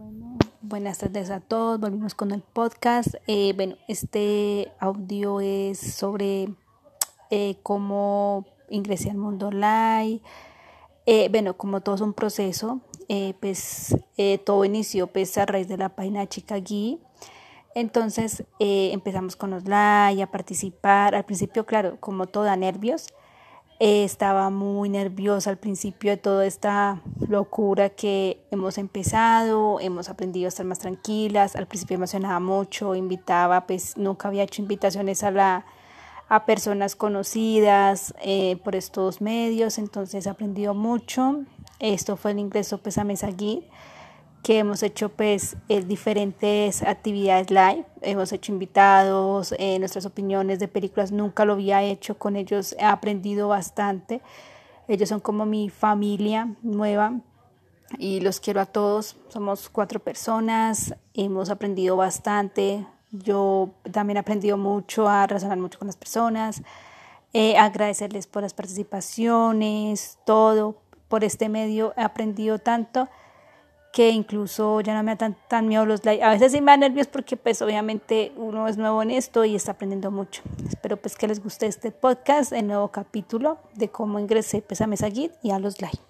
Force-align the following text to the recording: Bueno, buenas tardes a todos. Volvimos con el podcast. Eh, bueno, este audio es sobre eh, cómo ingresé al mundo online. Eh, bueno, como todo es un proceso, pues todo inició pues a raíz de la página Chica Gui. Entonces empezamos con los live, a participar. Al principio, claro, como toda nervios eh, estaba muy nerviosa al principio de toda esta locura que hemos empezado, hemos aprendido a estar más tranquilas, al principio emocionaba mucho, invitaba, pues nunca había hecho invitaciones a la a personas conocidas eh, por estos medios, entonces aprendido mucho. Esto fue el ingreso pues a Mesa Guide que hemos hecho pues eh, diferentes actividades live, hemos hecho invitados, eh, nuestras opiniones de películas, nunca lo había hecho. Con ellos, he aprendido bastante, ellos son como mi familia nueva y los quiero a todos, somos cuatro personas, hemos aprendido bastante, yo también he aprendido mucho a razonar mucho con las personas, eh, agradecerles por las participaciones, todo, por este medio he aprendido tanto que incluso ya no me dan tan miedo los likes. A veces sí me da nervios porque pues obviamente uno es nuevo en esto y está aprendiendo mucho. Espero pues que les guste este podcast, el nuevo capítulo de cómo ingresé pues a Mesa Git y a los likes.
Bueno, 0.00 0.38
buenas 0.62 0.96
tardes 0.96 1.28
a 1.28 1.40
todos. 1.40 1.78
Volvimos 1.78 2.14
con 2.14 2.30
el 2.30 2.40
podcast. 2.40 3.16
Eh, 3.26 3.52
bueno, 3.54 3.76
este 3.86 4.72
audio 4.78 5.42
es 5.42 5.78
sobre 5.78 6.48
eh, 7.28 7.56
cómo 7.62 8.46
ingresé 8.70 9.10
al 9.10 9.18
mundo 9.18 9.48
online. 9.48 10.22
Eh, 11.04 11.28
bueno, 11.30 11.58
como 11.58 11.82
todo 11.82 11.96
es 11.96 12.00
un 12.00 12.14
proceso, 12.14 12.80
pues 13.40 13.94
todo 14.44 14.64
inició 14.64 15.06
pues 15.06 15.36
a 15.36 15.44
raíz 15.44 15.68
de 15.68 15.76
la 15.76 15.90
página 15.90 16.26
Chica 16.26 16.56
Gui. 16.56 16.98
Entonces 17.74 18.44
empezamos 18.58 19.36
con 19.36 19.50
los 19.50 19.64
live, 19.64 20.22
a 20.22 20.30
participar. 20.30 21.14
Al 21.14 21.26
principio, 21.26 21.66
claro, 21.66 21.98
como 22.00 22.26
toda 22.26 22.56
nervios 22.56 23.08
eh, 23.82 24.04
estaba 24.04 24.50
muy 24.50 24.90
nerviosa 24.90 25.48
al 25.48 25.56
principio 25.56 26.10
de 26.10 26.18
toda 26.18 26.44
esta 26.44 27.00
locura 27.30 27.90
que 27.90 28.42
hemos 28.50 28.78
empezado, 28.78 29.80
hemos 29.80 30.08
aprendido 30.08 30.46
a 30.46 30.48
estar 30.48 30.66
más 30.66 30.78
tranquilas, 30.78 31.56
al 31.56 31.66
principio 31.66 31.96
emocionaba 31.96 32.40
mucho, 32.40 32.94
invitaba, 32.94 33.66
pues 33.66 33.96
nunca 33.96 34.28
había 34.28 34.42
hecho 34.42 34.62
invitaciones 34.62 35.22
a 35.22 35.30
la 35.30 35.64
a 36.28 36.46
personas 36.46 36.94
conocidas 36.94 38.14
eh, 38.22 38.56
por 38.62 38.76
estos 38.76 39.20
medios, 39.20 39.78
entonces 39.78 40.28
aprendido 40.28 40.74
mucho. 40.74 41.40
Esto 41.80 42.16
fue 42.16 42.30
el 42.30 42.38
ingreso 42.38 42.78
pues 42.78 42.98
a 42.98 43.04
Mesa 43.04 43.26
Guide 43.32 43.68
que 44.42 44.58
hemos 44.58 44.82
hecho 44.82 45.10
pues 45.10 45.56
eh, 45.68 45.82
diferentes 45.82 46.82
actividades 46.82 47.50
live, 47.50 47.84
hemos 48.00 48.32
hecho 48.32 48.52
invitados, 48.52 49.54
eh, 49.58 49.78
nuestras 49.78 50.06
opiniones 50.06 50.58
de 50.58 50.68
películas, 50.68 51.12
nunca 51.12 51.44
lo 51.44 51.54
había 51.54 51.82
hecho. 51.82 52.16
Con 52.16 52.36
ellos, 52.36 52.74
he 52.78 52.84
aprendido 52.84 53.48
bastante, 53.48 54.22
ellos 54.90 55.08
son 55.08 55.20
como 55.20 55.46
mi 55.46 55.70
familia 55.70 56.54
nueva 56.62 57.20
y 57.98 58.20
los 58.20 58.40
quiero 58.40 58.60
a 58.60 58.66
todos, 58.66 59.16
somos 59.28 59.68
cuatro 59.68 60.00
personas, 60.00 60.94
hemos 61.14 61.48
aprendido 61.48 61.96
bastante, 61.96 62.84
yo 63.12 63.70
también 63.92 64.16
he 64.16 64.20
aprendido 64.20 64.56
mucho 64.56 65.08
a 65.08 65.26
razonar 65.28 65.58
mucho 65.58 65.78
con 65.78 65.86
las 65.86 65.96
personas, 65.96 66.62
eh, 67.32 67.56
agradecerles 67.56 68.26
por 68.26 68.42
las 68.42 68.52
participaciones, 68.52 70.18
todo, 70.26 70.82
por 71.06 71.22
este 71.22 71.48
medio 71.48 71.94
he 71.96 72.02
aprendido 72.02 72.58
tanto 72.58 73.08
que 73.92 74.10
incluso 74.10 74.80
ya 74.80 74.94
no 74.94 75.02
me 75.02 75.16
dan 75.16 75.36
tan 75.48 75.68
miedo 75.68 75.84
los 75.84 76.04
likes. 76.04 76.22
A 76.22 76.30
veces 76.30 76.52
sí 76.52 76.60
me 76.60 76.72
da 76.72 76.76
nervios 76.76 77.08
porque 77.08 77.36
pues 77.36 77.60
obviamente 77.62 78.32
uno 78.36 78.68
es 78.68 78.76
nuevo 78.76 79.02
en 79.02 79.10
esto 79.10 79.44
y 79.44 79.56
está 79.56 79.72
aprendiendo 79.72 80.10
mucho. 80.10 80.42
Espero 80.68 80.96
pues 80.96 81.16
que 81.16 81.28
les 81.28 81.42
guste 81.42 81.66
este 81.66 81.90
podcast, 81.90 82.52
el 82.52 82.66
nuevo 82.66 82.88
capítulo 82.88 83.58
de 83.74 83.88
cómo 83.88 84.18
ingresé 84.18 84.62
pues 84.62 84.80
a 84.80 84.86
Mesa 84.86 85.10
Git 85.10 85.32
y 85.42 85.50
a 85.50 85.58
los 85.58 85.80
likes. 85.80 86.09